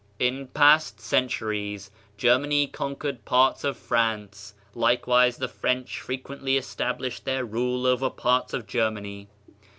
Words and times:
In 0.17 0.47
past 0.47 0.99
centuries 0.99 1.91
Germany 2.17 2.65
conquered 2.65 3.23
parts 3.23 3.63
of 3.63 3.77
France, 3.77 4.55
likewise 4.73 5.37
the 5.37 5.47
French 5.47 5.99
frequently 5.99 6.57
established 6.57 7.23
their 7.23 7.45
rule 7.45 7.85
over 7.85 8.09
parts 8.09 8.51
of 8.51 8.65
Gennany. 8.65 9.27